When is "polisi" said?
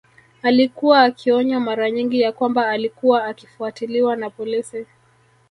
4.29-4.85